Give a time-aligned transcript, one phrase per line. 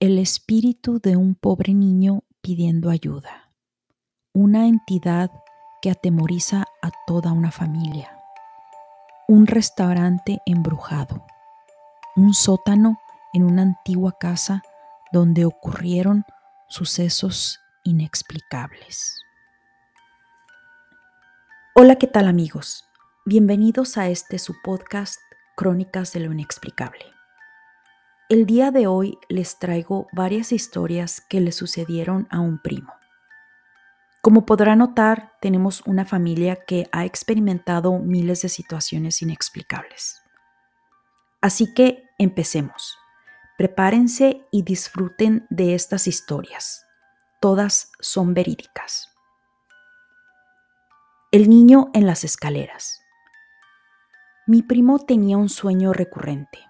[0.00, 3.52] El espíritu de un pobre niño pidiendo ayuda.
[4.32, 5.30] Una entidad
[5.82, 8.10] que atemoriza a toda una familia.
[9.28, 11.26] Un restaurante embrujado.
[12.16, 12.98] Un sótano
[13.34, 14.62] en una antigua casa
[15.12, 16.24] donde ocurrieron
[16.70, 19.22] sucesos inexplicables.
[21.74, 22.86] Hola, ¿qué tal amigos?
[23.26, 25.20] Bienvenidos a este su podcast
[25.56, 27.19] Crónicas de lo Inexplicable.
[28.30, 32.92] El día de hoy les traigo varias historias que le sucedieron a un primo.
[34.22, 40.22] Como podrá notar, tenemos una familia que ha experimentado miles de situaciones inexplicables.
[41.40, 42.96] Así que empecemos.
[43.58, 46.86] Prepárense y disfruten de estas historias.
[47.40, 49.08] Todas son verídicas.
[51.32, 53.00] El niño en las escaleras.
[54.46, 56.69] Mi primo tenía un sueño recurrente.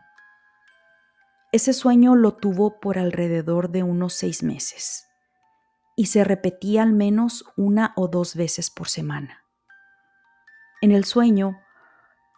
[1.52, 5.08] Ese sueño lo tuvo por alrededor de unos seis meses
[5.96, 9.44] y se repetía al menos una o dos veces por semana.
[10.80, 11.60] En el sueño,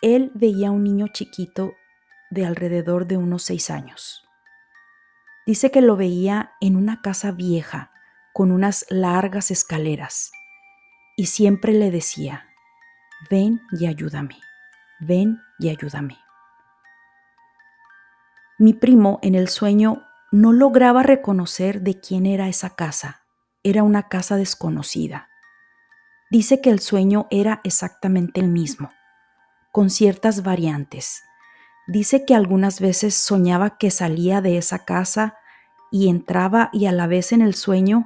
[0.00, 1.74] él veía a un niño chiquito
[2.30, 4.27] de alrededor de unos seis años.
[5.44, 7.92] Dice que lo veía en una casa vieja
[8.32, 10.32] con unas largas escaleras
[11.19, 12.47] y siempre le decía,
[13.28, 14.41] ven y ayúdame,
[15.00, 16.16] ven y ayúdame.
[18.62, 23.22] Mi primo en el sueño no lograba reconocer de quién era esa casa.
[23.64, 25.28] Era una casa desconocida.
[26.30, 28.92] Dice que el sueño era exactamente el mismo,
[29.72, 31.24] con ciertas variantes.
[31.88, 35.34] Dice que algunas veces soñaba que salía de esa casa
[35.91, 38.04] y entraba y a la vez en el sueño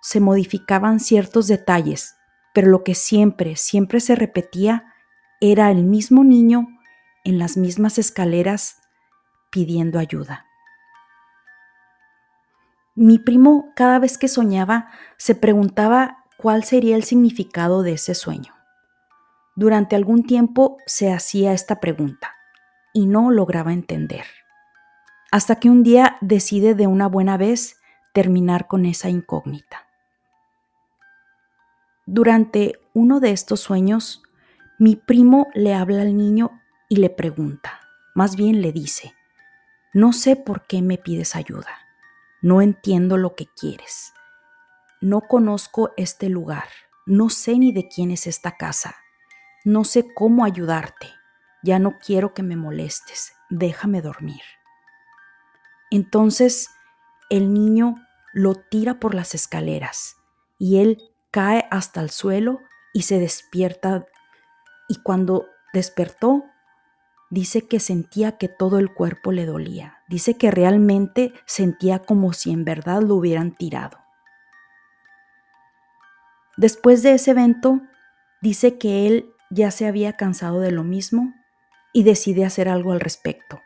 [0.00, 2.14] se modificaban ciertos detalles,
[2.54, 4.86] pero lo que siempre, siempre se repetía
[5.42, 6.66] era el mismo niño
[7.24, 8.81] en las mismas escaleras
[9.52, 10.46] pidiendo ayuda.
[12.94, 18.54] Mi primo cada vez que soñaba se preguntaba cuál sería el significado de ese sueño.
[19.54, 22.34] Durante algún tiempo se hacía esta pregunta
[22.92, 24.24] y no lograba entender.
[25.30, 27.76] Hasta que un día decide de una buena vez
[28.12, 29.86] terminar con esa incógnita.
[32.04, 34.22] Durante uno de estos sueños,
[34.78, 36.50] mi primo le habla al niño
[36.88, 37.80] y le pregunta,
[38.14, 39.14] más bien le dice,
[39.94, 41.86] no sé por qué me pides ayuda.
[42.40, 44.14] No entiendo lo que quieres.
[45.02, 46.64] No conozco este lugar.
[47.04, 48.96] No sé ni de quién es esta casa.
[49.64, 51.08] No sé cómo ayudarte.
[51.62, 53.34] Ya no quiero que me molestes.
[53.50, 54.42] Déjame dormir.
[55.90, 56.70] Entonces
[57.28, 57.96] el niño
[58.32, 60.16] lo tira por las escaleras
[60.58, 62.60] y él cae hasta el suelo
[62.94, 64.06] y se despierta.
[64.88, 66.44] Y cuando despertó,
[67.32, 69.96] dice que sentía que todo el cuerpo le dolía.
[70.06, 73.96] Dice que realmente sentía como si en verdad lo hubieran tirado.
[76.58, 77.80] Después de ese evento,
[78.42, 81.32] dice que él ya se había cansado de lo mismo
[81.94, 83.62] y decide hacer algo al respecto.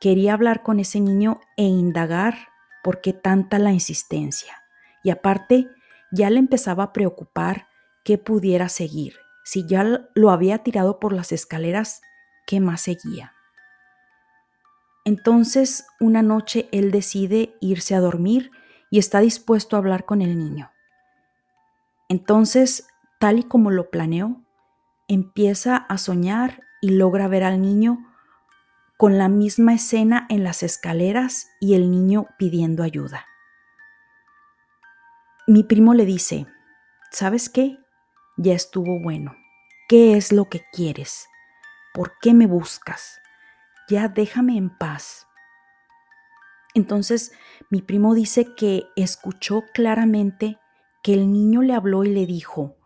[0.00, 2.48] Quería hablar con ese niño e indagar
[2.82, 4.64] por qué tanta la insistencia.
[5.04, 5.68] Y aparte,
[6.10, 7.68] ya le empezaba a preocupar
[8.02, 9.14] qué pudiera seguir.
[9.44, 12.02] Si ya lo había tirado por las escaleras,
[12.48, 13.34] ¿qué más seguía?
[15.04, 18.50] Entonces, una noche él decide irse a dormir
[18.90, 20.70] y está dispuesto a hablar con el niño.
[22.08, 22.88] Entonces,
[23.20, 24.42] tal y como lo planeó,
[25.08, 27.98] empieza a soñar y logra ver al niño
[28.96, 33.26] con la misma escena en las escaleras y el niño pidiendo ayuda.
[35.46, 36.46] Mi primo le dice,
[37.10, 37.78] ¿sabes qué?
[38.38, 39.36] Ya estuvo bueno.
[39.88, 41.28] ¿Qué es lo que quieres?
[41.94, 43.20] ¿Por qué me buscas?
[43.88, 45.26] Ya déjame en paz.
[46.74, 47.32] Entonces
[47.70, 50.58] mi primo dice que escuchó claramente
[51.02, 52.76] que el niño le habló y le dijo,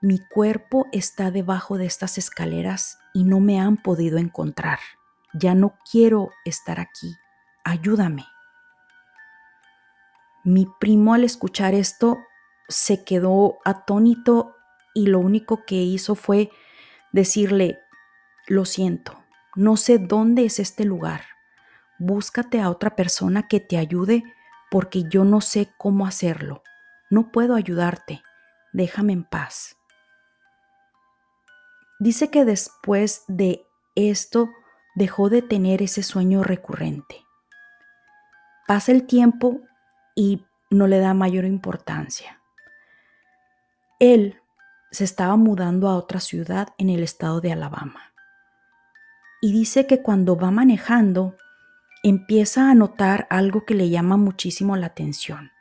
[0.00, 4.78] mi cuerpo está debajo de estas escaleras y no me han podido encontrar.
[5.32, 7.16] Ya no quiero estar aquí.
[7.64, 8.26] Ayúdame.
[10.44, 12.18] Mi primo al escuchar esto
[12.68, 14.54] se quedó atónito
[14.94, 16.50] y lo único que hizo fue
[17.12, 17.78] decirle,
[18.46, 19.24] lo siento,
[19.56, 21.22] no sé dónde es este lugar.
[21.98, 24.24] Búscate a otra persona que te ayude
[24.70, 26.62] porque yo no sé cómo hacerlo.
[27.08, 28.22] No puedo ayudarte.
[28.72, 29.76] Déjame en paz.
[32.00, 33.64] Dice que después de
[33.94, 34.50] esto
[34.96, 37.24] dejó de tener ese sueño recurrente.
[38.66, 39.60] Pasa el tiempo
[40.16, 42.40] y no le da mayor importancia.
[44.00, 44.40] Él
[44.90, 48.13] se estaba mudando a otra ciudad en el estado de Alabama
[49.44, 51.36] y dice que cuando va manejando,
[52.02, 55.52] empieza a notar algo que le llama muchísimo la atención.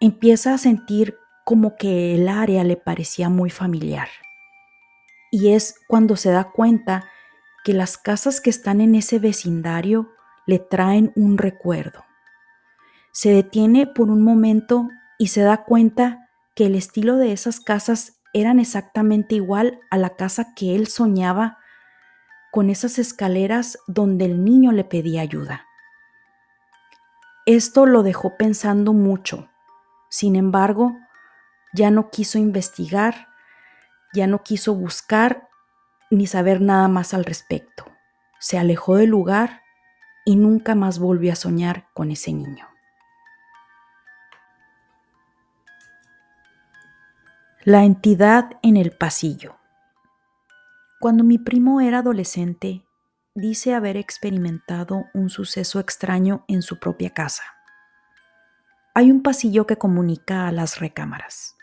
[0.00, 4.08] Empieza a sentir como que el área le parecía muy familiar.
[5.30, 7.04] Y es cuando se da cuenta
[7.64, 10.08] que las casas que están en ese vecindario
[10.46, 12.02] le traen un recuerdo.
[13.12, 18.22] Se detiene por un momento y se da cuenta que el estilo de esas casas
[18.32, 21.57] eran exactamente igual a la casa que él soñaba
[22.50, 25.66] con esas escaleras donde el niño le pedía ayuda.
[27.46, 29.48] Esto lo dejó pensando mucho.
[30.10, 30.96] Sin embargo,
[31.72, 33.28] ya no quiso investigar,
[34.14, 35.48] ya no quiso buscar
[36.10, 37.84] ni saber nada más al respecto.
[38.40, 39.62] Se alejó del lugar
[40.24, 42.66] y nunca más volvió a soñar con ese niño.
[47.64, 49.57] La entidad en el pasillo.
[51.00, 52.84] Cuando mi primo era adolescente,
[53.36, 57.44] dice haber experimentado un suceso extraño en su propia casa.
[58.94, 61.56] Hay un pasillo que comunica a las recámaras,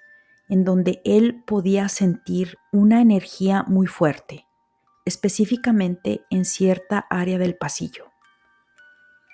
[0.48, 4.48] en donde él podía sentir una energía muy fuerte,
[5.04, 8.14] específicamente en cierta área del pasillo.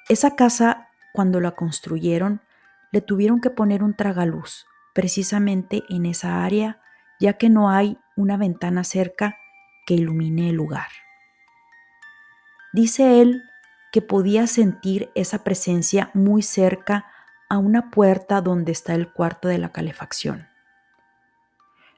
[0.09, 2.41] Esa casa, cuando la construyeron,
[2.91, 4.65] le tuvieron que poner un tragaluz
[4.95, 6.81] precisamente en esa área,
[7.19, 9.37] ya que no hay una ventana cerca
[9.85, 10.87] que ilumine el lugar.
[12.73, 13.43] Dice él
[13.91, 17.05] que podía sentir esa presencia muy cerca
[17.49, 20.47] a una puerta donde está el cuarto de la calefacción.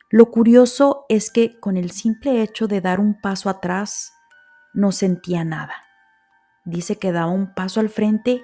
[0.09, 4.13] Lo curioso es que con el simple hecho de dar un paso atrás,
[4.73, 5.73] no sentía nada.
[6.65, 8.43] Dice que daba un paso al frente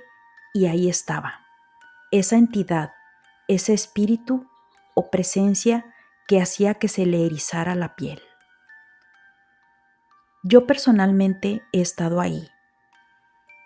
[0.54, 1.42] y ahí estaba.
[2.12, 2.92] Esa entidad,
[3.48, 4.48] ese espíritu
[4.94, 5.86] o presencia
[6.28, 8.22] que hacía que se le erizara la piel.
[10.44, 12.48] Yo personalmente he estado ahí.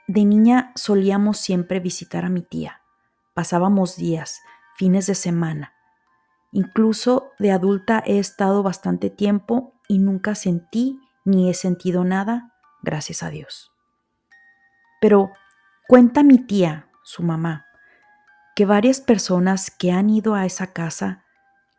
[0.07, 2.81] De niña solíamos siempre visitar a mi tía.
[3.35, 4.41] Pasábamos días,
[4.75, 5.73] fines de semana.
[6.51, 13.21] Incluso de adulta he estado bastante tiempo y nunca sentí ni he sentido nada, gracias
[13.21, 13.71] a Dios.
[14.99, 15.31] Pero
[15.87, 17.67] cuenta mi tía, su mamá,
[18.55, 21.23] que varias personas que han ido a esa casa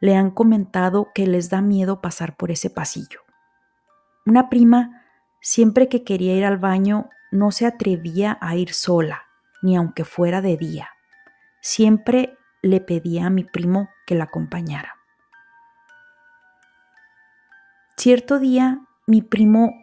[0.00, 3.23] le han comentado que les da miedo pasar por ese pasillo.
[4.26, 5.02] Una prima,
[5.40, 9.24] siempre que quería ir al baño, no se atrevía a ir sola,
[9.62, 10.88] ni aunque fuera de día.
[11.60, 14.94] Siempre le pedía a mi primo que la acompañara.
[17.98, 19.74] Cierto día, mi primo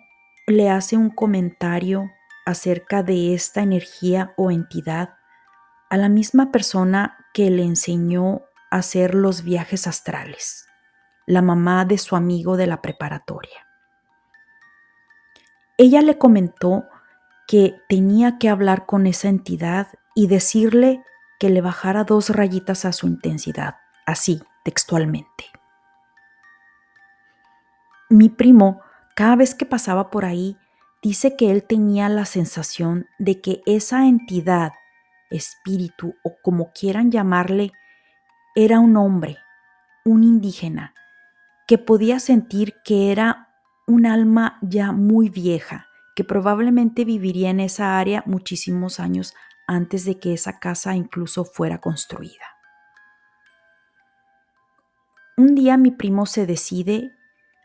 [0.48, 2.10] le hace un comentario
[2.46, 5.16] acerca de esta energía o entidad
[5.90, 8.42] a la misma persona que le enseñó
[8.72, 10.66] a hacer los viajes astrales,
[11.28, 13.71] la mamá de su amigo de la preparatoria.
[15.82, 16.86] Ella le comentó
[17.48, 21.04] que tenía que hablar con esa entidad y decirle
[21.40, 25.46] que le bajara dos rayitas a su intensidad, así, textualmente.
[28.12, 28.82] Mi primo,
[29.16, 30.56] cada vez que pasaba por ahí,
[31.02, 34.74] dice que él tenía la sensación de que esa entidad,
[35.32, 37.72] espíritu o como quieran llamarle,
[38.54, 39.40] era un hombre,
[40.06, 40.94] un indígena,
[41.66, 43.51] que podía sentir que era
[43.92, 49.34] un alma ya muy vieja que probablemente viviría en esa área muchísimos años
[49.68, 52.46] antes de que esa casa incluso fuera construida.
[55.36, 57.12] Un día mi primo se decide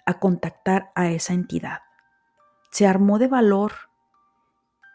[0.04, 1.80] a contactar a esa entidad.
[2.72, 3.72] Se armó de valor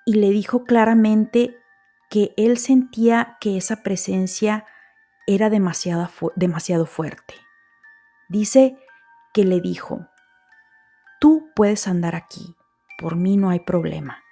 [0.05, 1.57] y le dijo claramente
[2.09, 4.65] que él sentía que esa presencia
[5.27, 7.35] era demasiado, demasiado fuerte.
[8.27, 8.77] Dice
[9.33, 10.10] que le dijo,
[11.21, 12.55] Tú puedes andar aquí,
[12.97, 14.23] por mí no hay problema.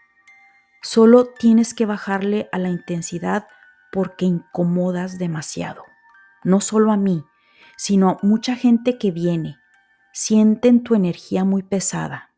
[0.82, 3.46] Solo tienes que bajarle a la intensidad
[3.92, 5.86] porque incomodas demasiado.
[6.44, 7.24] No solo a mí,
[7.78, 9.60] sino a mucha gente que viene.
[10.14, 12.32] Sienten tu energía muy pesada.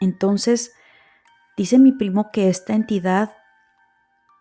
[0.00, 0.72] Entonces,
[1.58, 3.36] dice mi primo que esta entidad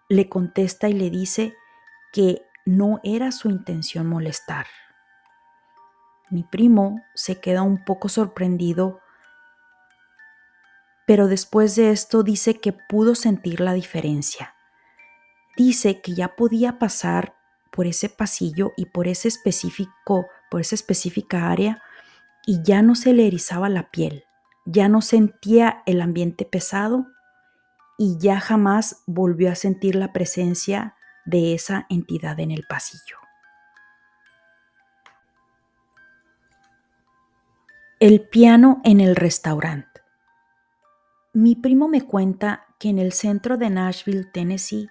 [0.08, 1.54] le contesta y le dice
[2.14, 4.68] que no era su intención molestar.
[6.34, 9.02] Mi primo se queda un poco sorprendido,
[11.06, 14.56] pero después de esto dice que pudo sentir la diferencia.
[15.56, 17.36] Dice que ya podía pasar
[17.72, 21.84] por ese pasillo y por ese específico, por esa específica área
[22.48, 24.24] y ya no se le erizaba la piel,
[24.66, 27.06] ya no sentía el ambiente pesado
[28.00, 33.23] y ya jamás volvió a sentir la presencia de esa entidad en el pasillo.
[38.06, 40.02] El piano en el restaurante.
[41.32, 44.90] Mi primo me cuenta que en el centro de Nashville, Tennessee,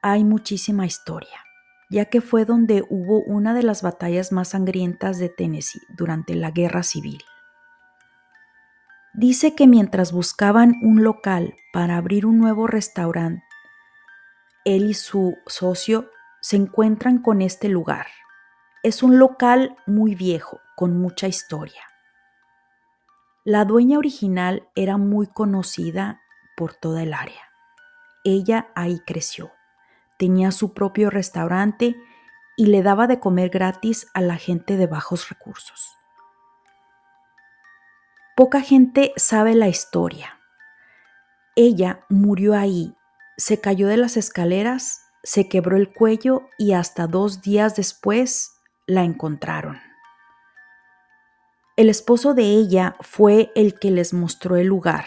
[0.00, 1.44] hay muchísima historia,
[1.90, 6.52] ya que fue donde hubo una de las batallas más sangrientas de Tennessee durante la
[6.52, 7.18] Guerra Civil.
[9.12, 13.42] Dice que mientras buscaban un local para abrir un nuevo restaurante,
[14.64, 18.06] él y su socio se encuentran con este lugar.
[18.84, 21.82] Es un local muy viejo, con mucha historia.
[23.48, 26.20] La dueña original era muy conocida
[26.56, 27.52] por toda el área.
[28.24, 29.52] Ella ahí creció.
[30.18, 31.94] Tenía su propio restaurante
[32.56, 35.92] y le daba de comer gratis a la gente de bajos recursos.
[38.34, 40.40] Poca gente sabe la historia.
[41.54, 42.96] Ella murió ahí,
[43.36, 48.56] se cayó de las escaleras, se quebró el cuello y hasta dos días después
[48.88, 49.85] la encontraron.
[51.76, 55.04] El esposo de ella fue el que les mostró el lugar.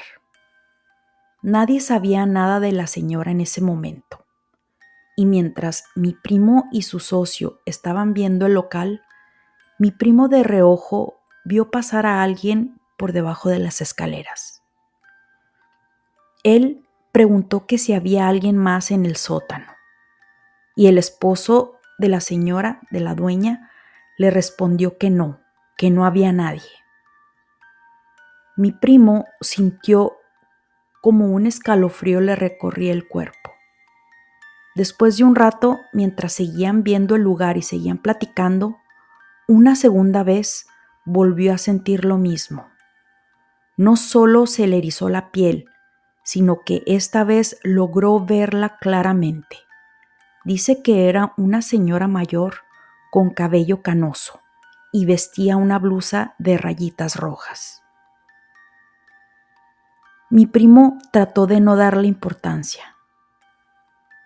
[1.41, 4.23] Nadie sabía nada de la señora en ese momento.
[5.15, 9.01] Y mientras mi primo y su socio estaban viendo el local,
[9.79, 14.61] mi primo de reojo vio pasar a alguien por debajo de las escaleras.
[16.43, 19.73] Él preguntó que si había alguien más en el sótano.
[20.75, 23.71] Y el esposo de la señora, de la dueña,
[24.19, 25.39] le respondió que no,
[25.79, 26.69] que no había nadie.
[28.57, 30.17] Mi primo sintió
[31.01, 33.53] como un escalofrío le recorría el cuerpo.
[34.75, 38.75] Después de un rato, mientras seguían viendo el lugar y seguían platicando,
[39.47, 40.67] una segunda vez
[41.05, 42.67] volvió a sentir lo mismo.
[43.77, 45.63] No solo se le erizó la piel,
[46.25, 49.55] sino que esta vez logró verla claramente.
[50.43, 52.55] Dice que era una señora mayor
[53.11, 54.41] con cabello canoso
[54.91, 57.81] y vestía una blusa de rayitas rojas.
[60.29, 62.95] Mi primo trató de no darle importancia.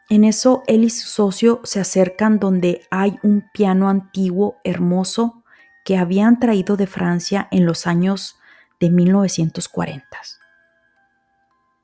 [0.10, 5.44] En eso él y su socio se acercan donde hay un piano antiguo hermoso
[5.86, 8.38] que habían traído de Francia en los años
[8.80, 10.06] de 1940.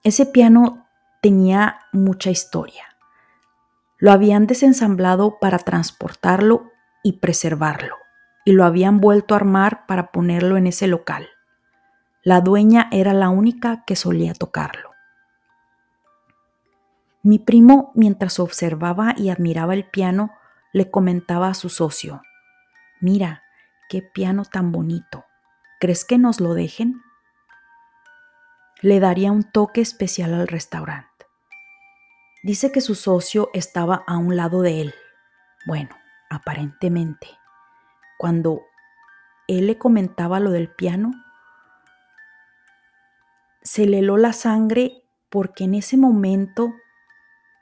[0.04, 0.88] Ese piano
[1.22, 2.86] tenía mucha historia.
[3.98, 6.72] Lo habían desensamblado para transportarlo
[7.04, 7.96] y preservarlo,
[8.46, 11.28] y lo habían vuelto a armar para ponerlo en ese local.
[12.24, 14.92] La dueña era la única que solía tocarlo.
[17.22, 20.32] Mi primo, mientras observaba y admiraba el piano,
[20.72, 22.22] le comentaba a su socio,
[23.02, 23.44] Mira,
[23.88, 25.26] qué piano tan bonito.
[25.80, 27.02] ¿Crees que nos lo dejen?
[28.82, 31.08] Le daría un toque especial al restaurante.
[32.44, 34.94] Dice que su socio estaba a un lado de él.
[35.66, 35.96] Bueno,
[36.30, 37.39] aparentemente.
[38.20, 38.66] Cuando
[39.48, 41.14] él le comentaba lo del piano,
[43.62, 46.74] se le heló la sangre porque en ese momento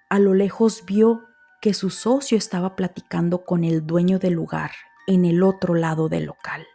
[0.09, 1.27] a lo lejos vio
[1.61, 4.71] que su socio estaba platicando con el dueño del lugar
[5.05, 6.65] en el otro lado del local.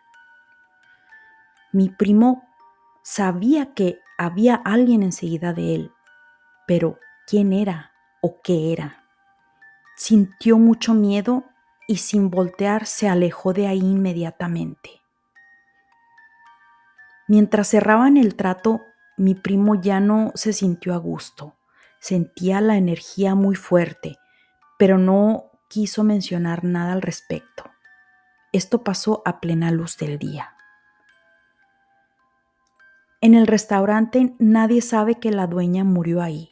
[1.73, 2.49] Mi primo
[3.03, 5.93] sabía que había alguien enseguida de él,
[6.69, 9.03] pero ¿quién era o qué era?
[9.97, 11.52] Sintió mucho miedo
[11.93, 15.03] y sin voltear se alejó de ahí inmediatamente.
[17.29, 18.81] Mientras cerraban el trato,
[19.19, 21.55] mi primo ya no se sintió a gusto.
[22.01, 24.17] Sentía la energía muy fuerte,
[24.79, 27.71] pero no quiso mencionar nada al respecto.
[28.53, 30.57] Esto pasó a plena luz del día.
[33.21, 36.51] En el restaurante nadie sabe que la dueña murió ahí.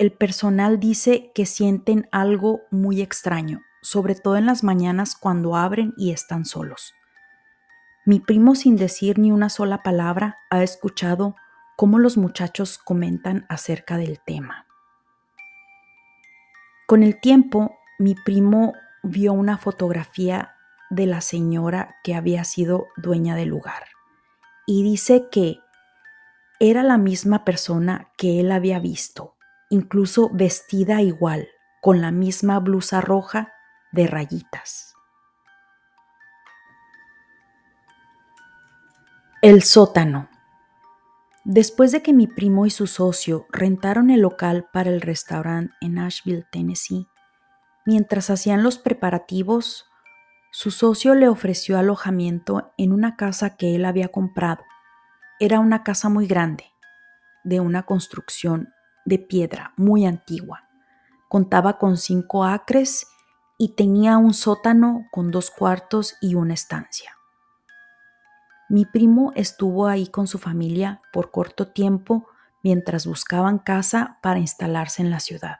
[0.00, 5.94] El personal dice que sienten algo muy extraño, sobre todo en las mañanas cuando abren
[5.96, 6.92] y están solos.
[8.04, 11.36] Mi primo sin decir ni una sola palabra ha escuchado
[11.74, 14.66] cómo los muchachos comentan acerca del tema.
[16.86, 20.54] Con el tiempo, mi primo vio una fotografía
[20.90, 23.84] de la señora que había sido dueña del lugar
[24.66, 25.60] y dice que
[26.60, 29.36] era la misma persona que él había visto,
[29.70, 31.48] incluso vestida igual,
[31.80, 33.54] con la misma blusa roja
[33.92, 34.94] de rayitas.
[39.40, 40.28] El sótano.
[41.44, 45.94] Después de que mi primo y su socio rentaron el local para el restaurante en
[45.94, 47.06] Nashville, Tennessee,
[47.86, 49.86] mientras hacían los preparativos,
[50.50, 54.64] su socio le ofreció alojamiento en una casa que él había comprado.
[55.38, 56.64] Era una casa muy grande,
[57.44, 60.68] de una construcción de piedra muy antigua.
[61.28, 63.06] Contaba con cinco acres
[63.58, 67.16] y tenía un sótano con dos cuartos y una estancia.
[68.68, 72.28] Mi primo estuvo ahí con su familia por corto tiempo
[72.62, 75.58] mientras buscaban casa para instalarse en la ciudad.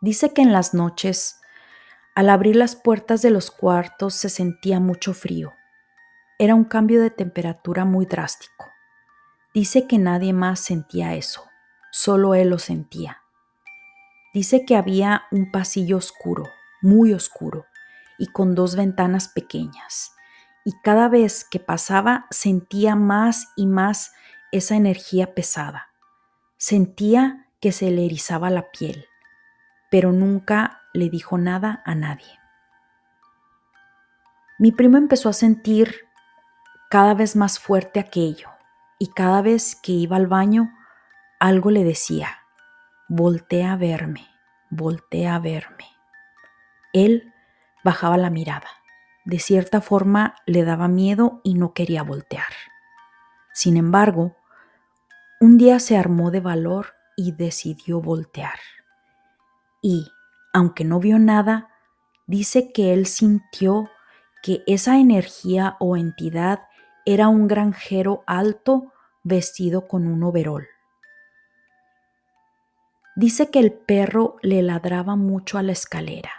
[0.00, 1.40] Dice que en las noches,
[2.14, 5.52] al abrir las puertas de los cuartos se sentía mucho frío.
[6.38, 8.66] Era un cambio de temperatura muy drástico.
[9.54, 11.44] Dice que nadie más sentía eso,
[11.90, 13.22] solo él lo sentía.
[14.38, 16.48] Dice que había un pasillo oscuro,
[16.80, 17.66] muy oscuro,
[18.18, 20.12] y con dos ventanas pequeñas,
[20.64, 24.12] y cada vez que pasaba sentía más y más
[24.52, 25.88] esa energía pesada.
[26.56, 29.06] Sentía que se le erizaba la piel,
[29.90, 32.38] pero nunca le dijo nada a nadie.
[34.60, 35.96] Mi primo empezó a sentir
[36.90, 38.50] cada vez más fuerte aquello,
[39.00, 40.72] y cada vez que iba al baño,
[41.40, 42.37] algo le decía,
[43.08, 44.26] voltea a verme,
[44.70, 45.86] voltea a verme.
[46.92, 47.32] Él
[47.82, 48.68] bajaba la mirada.
[49.24, 52.52] De cierta forma le daba miedo y no quería voltear.
[53.52, 54.36] Sin embargo,
[55.40, 58.58] un día se armó de valor y decidió voltear.
[59.82, 60.10] Y,
[60.52, 61.68] aunque no vio nada,
[62.26, 63.90] dice que él sintió
[64.42, 66.60] que esa energía o entidad
[67.04, 70.68] era un granjero alto vestido con un overol.
[73.18, 76.30] Dice que el perro le ladraba mucho a la escalera.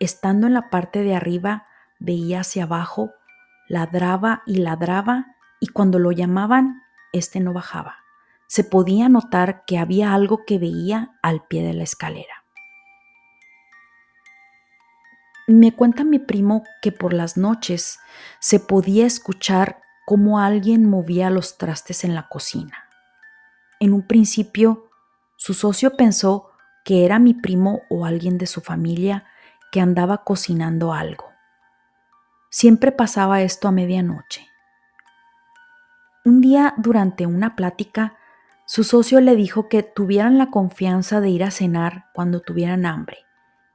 [0.00, 1.66] Estando en la parte de arriba,
[2.00, 3.12] veía hacia abajo,
[3.68, 7.98] ladraba y ladraba, y cuando lo llamaban, éste no bajaba.
[8.48, 12.42] Se podía notar que había algo que veía al pie de la escalera.
[15.46, 18.00] Me cuenta mi primo que por las noches
[18.40, 22.88] se podía escuchar cómo alguien movía los trastes en la cocina.
[23.78, 24.89] En un principio
[25.40, 26.50] su socio pensó
[26.84, 29.24] que era mi primo o alguien de su familia
[29.72, 31.24] que andaba cocinando algo.
[32.50, 34.46] Siempre pasaba esto a medianoche.
[36.26, 38.18] Un día, durante una plática,
[38.66, 43.20] su socio le dijo que tuvieran la confianza de ir a cenar cuando tuvieran hambre,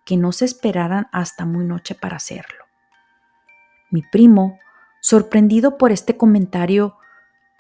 [0.06, 2.64] que no se esperaran hasta muy noche para hacerlo.
[3.90, 4.60] Mi primo,
[5.02, 7.00] sorprendido por este comentario,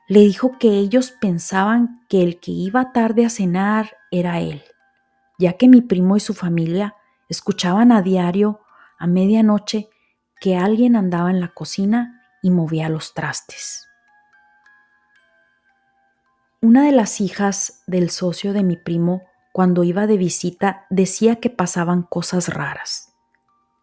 [0.07, 4.63] le dijo que ellos pensaban que el que iba tarde a cenar era él,
[5.37, 6.95] ya que mi primo y su familia
[7.29, 8.61] escuchaban a diario,
[8.97, 9.89] a medianoche,
[10.39, 13.87] que alguien andaba en la cocina y movía los trastes.
[16.61, 19.23] Una de las hijas del socio de mi primo,
[19.53, 23.13] cuando iba de visita, decía que pasaban cosas raras.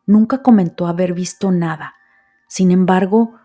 [0.06, 1.94] Nunca comentó haber visto nada.
[2.48, 3.38] Sin embargo,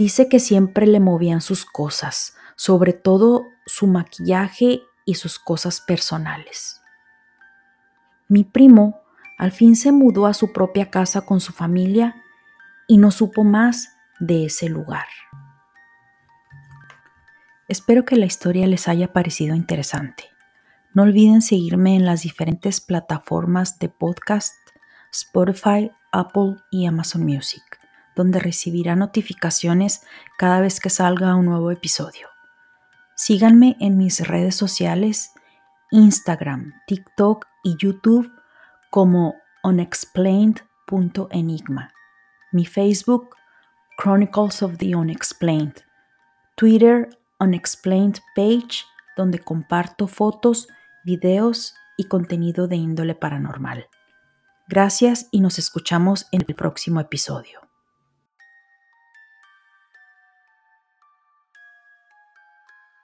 [0.00, 6.80] Dice que siempre le movían sus cosas, sobre todo su maquillaje y sus cosas personales.
[8.28, 9.00] Mi primo
[9.38, 12.14] al fin se mudó a su propia casa con su familia
[12.86, 15.06] y no supo más de ese lugar.
[17.68, 20.24] Espero que la historia les haya parecido interesante.
[20.92, 24.54] No olviden seguirme en las diferentes plataformas de podcast,
[25.12, 27.80] Spotify, Apple y Amazon Music
[28.20, 30.02] donde recibirá notificaciones
[30.38, 32.29] cada vez que salga un nuevo episodio.
[33.22, 35.34] Síganme en mis redes sociales,
[35.90, 38.32] Instagram, TikTok y YouTube
[38.88, 41.92] como unexplained.enigma.
[42.50, 43.36] Mi Facebook,
[44.02, 45.84] Chronicles of the Unexplained.
[46.54, 48.86] Twitter, Unexplained Page,
[49.18, 50.68] donde comparto fotos,
[51.04, 53.86] videos y contenido de índole paranormal.
[54.66, 57.69] Gracias y nos escuchamos en el próximo episodio.